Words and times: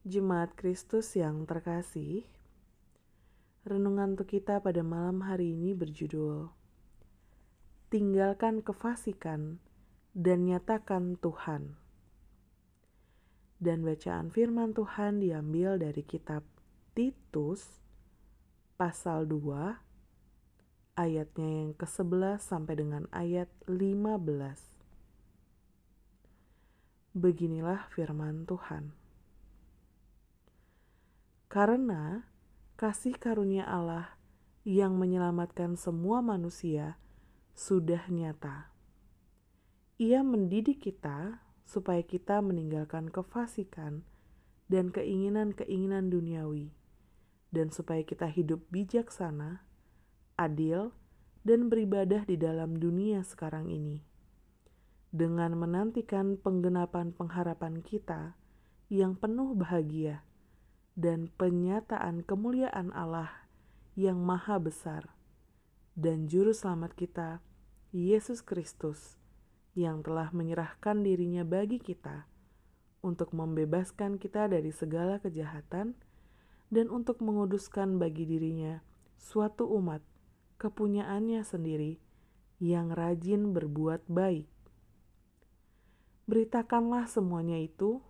Jemaat 0.00 0.56
Kristus 0.56 1.12
yang 1.12 1.44
terkasih, 1.44 2.24
renungan 3.68 4.16
untuk 4.16 4.32
kita 4.32 4.56
pada 4.56 4.80
malam 4.80 5.20
hari 5.20 5.52
ini 5.52 5.76
berjudul 5.76 6.48
Tinggalkan 7.92 8.64
kefasikan 8.64 9.60
dan 10.16 10.48
nyatakan 10.48 11.20
Tuhan. 11.20 11.76
Dan 13.60 13.84
bacaan 13.84 14.32
firman 14.32 14.72
Tuhan 14.72 15.20
diambil 15.20 15.76
dari 15.76 16.00
kitab 16.00 16.48
Titus 16.96 17.60
pasal 18.80 19.28
2 19.28 20.96
ayatnya 20.96 21.48
yang 21.60 21.76
ke-11 21.76 22.40
sampai 22.40 22.72
dengan 22.72 23.04
ayat 23.12 23.52
15. 23.68 24.16
Beginilah 27.12 27.84
firman 27.92 28.48
Tuhan. 28.48 28.99
Karena 31.50 32.30
kasih 32.78 33.18
karunia 33.18 33.66
Allah 33.66 34.14
yang 34.62 34.94
menyelamatkan 35.02 35.74
semua 35.74 36.22
manusia 36.22 36.94
sudah 37.58 38.06
nyata. 38.06 38.70
Ia 39.98 40.22
mendidik 40.22 40.78
kita 40.78 41.42
supaya 41.66 42.06
kita 42.06 42.38
meninggalkan 42.38 43.10
kefasikan 43.10 44.06
dan 44.70 44.94
keinginan-keinginan 44.94 46.06
duniawi, 46.06 46.70
dan 47.50 47.74
supaya 47.74 48.06
kita 48.06 48.30
hidup 48.30 48.62
bijaksana, 48.70 49.66
adil, 50.38 50.94
dan 51.42 51.66
beribadah 51.66 52.22
di 52.30 52.38
dalam 52.38 52.78
dunia 52.78 53.26
sekarang 53.26 53.74
ini. 53.74 54.06
Dengan 55.10 55.58
menantikan 55.58 56.38
penggenapan 56.38 57.10
pengharapan 57.10 57.82
kita 57.82 58.38
yang 58.86 59.18
penuh 59.18 59.58
bahagia 59.58 60.29
dan 61.00 61.32
penyataan 61.40 62.20
kemuliaan 62.28 62.92
Allah 62.92 63.32
yang 63.96 64.20
maha 64.20 64.60
besar 64.60 65.08
dan 65.96 66.28
juru 66.28 66.52
selamat 66.52 66.92
kita, 66.92 67.28
Yesus 67.88 68.44
Kristus, 68.44 69.16
yang 69.72 70.04
telah 70.04 70.28
menyerahkan 70.36 71.00
dirinya 71.00 71.40
bagi 71.40 71.80
kita 71.80 72.28
untuk 73.00 73.32
membebaskan 73.32 74.20
kita 74.20 74.44
dari 74.52 74.76
segala 74.76 75.16
kejahatan 75.24 75.96
dan 76.68 76.86
untuk 76.92 77.24
menguduskan 77.24 77.96
bagi 77.96 78.28
dirinya 78.28 78.84
suatu 79.16 79.64
umat 79.72 80.04
kepunyaannya 80.60 81.40
sendiri 81.40 81.96
yang 82.60 82.92
rajin 82.92 83.56
berbuat 83.56 84.04
baik. 84.04 84.48
Beritakanlah 86.28 87.08
semuanya 87.08 87.56
itu 87.56 88.04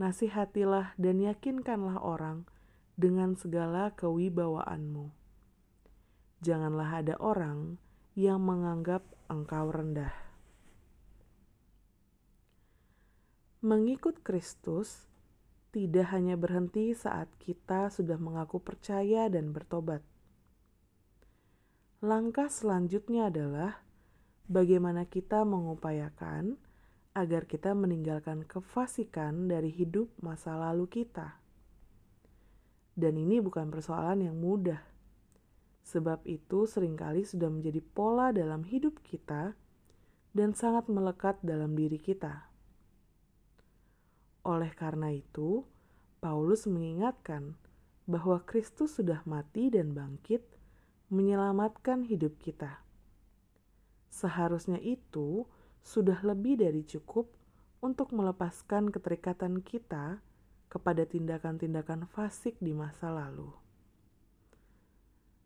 nasihatilah 0.00 0.96
dan 0.96 1.20
yakinkanlah 1.20 2.00
orang 2.00 2.48
dengan 2.96 3.36
segala 3.36 3.92
kewibawaanmu. 3.92 5.12
Janganlah 6.40 7.04
ada 7.04 7.20
orang 7.20 7.76
yang 8.16 8.40
menganggap 8.40 9.04
engkau 9.28 9.68
rendah. 9.68 10.16
Mengikut 13.60 14.24
Kristus 14.24 15.04
tidak 15.68 16.16
hanya 16.16 16.40
berhenti 16.40 16.96
saat 16.96 17.28
kita 17.36 17.92
sudah 17.92 18.16
mengaku 18.16 18.56
percaya 18.56 19.28
dan 19.28 19.52
bertobat. 19.52 20.00
Langkah 22.00 22.48
selanjutnya 22.48 23.28
adalah 23.28 23.84
bagaimana 24.48 25.04
kita 25.04 25.44
mengupayakan 25.44 26.56
agar 27.10 27.46
kita 27.50 27.74
meninggalkan 27.74 28.46
kefasikan 28.46 29.50
dari 29.50 29.74
hidup 29.74 30.10
masa 30.22 30.54
lalu 30.54 30.86
kita. 30.86 31.40
Dan 32.94 33.18
ini 33.18 33.42
bukan 33.42 33.72
persoalan 33.72 34.30
yang 34.30 34.36
mudah. 34.38 34.82
Sebab 35.82 36.22
itu 36.28 36.70
sering 36.70 36.94
kali 36.94 37.26
sudah 37.26 37.50
menjadi 37.50 37.82
pola 37.82 38.30
dalam 38.30 38.62
hidup 38.62 39.02
kita 39.02 39.58
dan 40.30 40.54
sangat 40.54 40.86
melekat 40.86 41.40
dalam 41.42 41.74
diri 41.74 41.98
kita. 41.98 42.46
Oleh 44.46 44.70
karena 44.72 45.10
itu, 45.10 45.66
Paulus 46.22 46.70
mengingatkan 46.70 47.58
bahwa 48.06 48.38
Kristus 48.46 48.98
sudah 48.98 49.24
mati 49.26 49.72
dan 49.72 49.92
bangkit 49.96 50.42
menyelamatkan 51.10 52.06
hidup 52.06 52.38
kita. 52.38 52.82
Seharusnya 54.10 54.78
itu 54.78 55.46
sudah 55.80 56.20
lebih 56.22 56.60
dari 56.60 56.84
cukup 56.84 57.28
untuk 57.80 58.12
melepaskan 58.12 58.92
keterikatan 58.92 59.64
kita 59.64 60.20
kepada 60.70 61.02
tindakan-tindakan 61.08 62.06
fasik 62.06 62.54
di 62.60 62.76
masa 62.76 63.10
lalu. 63.10 63.50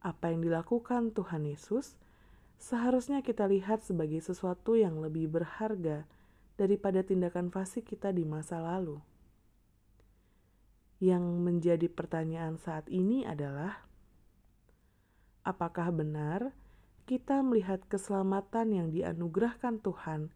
Apa 0.00 0.32
yang 0.32 0.40
dilakukan 0.40 1.12
Tuhan 1.12 1.44
Yesus 1.44 2.00
seharusnya 2.56 3.20
kita 3.20 3.44
lihat 3.44 3.84
sebagai 3.84 4.24
sesuatu 4.24 4.76
yang 4.78 4.96
lebih 5.00 5.28
berharga 5.28 6.08
daripada 6.56 7.04
tindakan 7.04 7.52
fasik 7.52 7.88
kita 7.88 8.08
di 8.12 8.24
masa 8.24 8.60
lalu. 8.60 8.96
Yang 11.00 11.24
menjadi 11.40 11.88
pertanyaan 11.88 12.60
saat 12.60 12.88
ini 12.92 13.24
adalah, 13.24 13.88
apakah 15.44 15.88
benar 15.88 16.52
kita 17.10 17.42
melihat 17.42 17.82
keselamatan 17.90 18.70
yang 18.70 18.88
dianugerahkan 18.94 19.82
Tuhan 19.82 20.30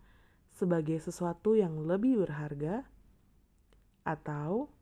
sebagai 0.51 0.99
sesuatu 0.99 1.55
yang 1.55 1.87
lebih 1.87 2.27
berharga, 2.27 2.83
atau 4.03 4.75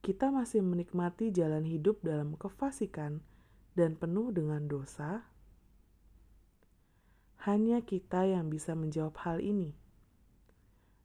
kita 0.00 0.32
masih 0.32 0.64
menikmati 0.64 1.28
jalan 1.28 1.68
hidup 1.68 2.00
dalam 2.00 2.40
kefasikan 2.40 3.20
dan 3.76 4.00
penuh 4.00 4.32
dengan 4.32 4.64
dosa? 4.64 5.28
Hanya 7.44 7.84
kita 7.84 8.24
yang 8.24 8.48
bisa 8.48 8.72
menjawab 8.72 9.20
hal 9.20 9.44
ini. 9.44 9.76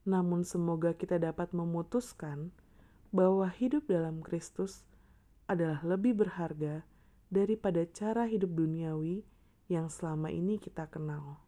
Namun, 0.08 0.48
semoga 0.48 0.96
kita 0.96 1.20
dapat 1.20 1.52
memutuskan 1.52 2.56
bahwa 3.12 3.52
hidup 3.52 3.84
dalam 3.92 4.24
Kristus 4.24 4.88
adalah 5.52 5.84
lebih 5.84 6.24
berharga 6.24 6.88
daripada 7.28 7.84
cara 7.84 8.32
hidup 8.32 8.56
duniawi 8.56 9.28
yang 9.72 9.88
selama 9.88 10.28
ini 10.28 10.60
kita 10.60 10.84
kenal. 10.92 11.40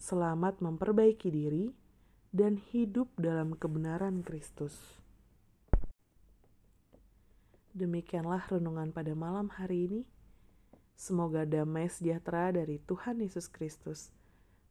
Selamat 0.00 0.64
memperbaiki 0.64 1.28
diri 1.28 1.76
dan 2.32 2.56
hidup 2.56 3.12
dalam 3.20 3.52
kebenaran 3.52 4.24
Kristus. 4.24 4.72
Demikianlah 7.76 8.48
renungan 8.48 8.96
pada 8.96 9.12
malam 9.12 9.52
hari 9.52 9.84
ini. 9.84 10.02
Semoga 10.96 11.44
damai 11.44 11.92
sejahtera 11.92 12.48
dari 12.56 12.80
Tuhan 12.88 13.20
Yesus 13.20 13.52
Kristus 13.52 14.08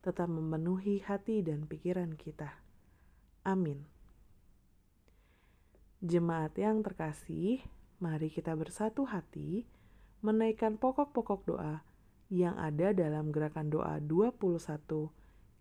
tetap 0.01 0.25
memenuhi 0.25 1.05
hati 1.05 1.45
dan 1.45 1.69
pikiran 1.69 2.17
kita. 2.17 2.57
Amin. 3.45 3.85
Jemaat 6.01 6.57
yang 6.57 6.81
terkasih, 6.81 7.61
mari 8.01 8.33
kita 8.33 8.57
bersatu 8.57 9.05
hati 9.05 9.69
menaikkan 10.25 10.81
pokok-pokok 10.81 11.41
doa 11.45 11.85
yang 12.33 12.57
ada 12.57 12.89
dalam 12.97 13.29
gerakan 13.29 13.69
doa 13.69 14.01
21 14.01 14.57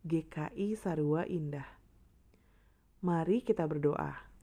GKI 0.09 0.69
Sarua 0.81 1.29
Indah. 1.29 1.69
Mari 3.05 3.45
kita 3.45 3.69
berdoa. 3.69 4.34